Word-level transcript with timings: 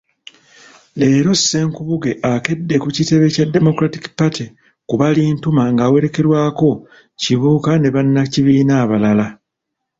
Leero 0.99 1.31
Ssenkubuge 1.37 2.11
akedde 2.31 2.75
ku 2.83 2.87
kitebe 2.95 3.25
kya 3.35 3.45
Democratic 3.55 4.03
Party 4.17 4.45
ku 4.87 4.93
Balintuma 4.99 5.63
ng'awerekerwako 5.73 6.69
Kibuuka 7.21 7.71
ne 7.77 7.89
bannakibiina 7.95 8.73
abalala. 8.83 9.27